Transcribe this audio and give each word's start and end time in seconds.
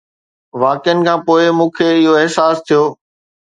واقعن 0.61 0.97
کان 1.05 1.19
پوءِ 1.25 1.43
مون 1.57 1.69
کي 1.75 1.87
اهو 1.99 2.13
احساس 2.21 2.55
ٿيو 2.67 2.81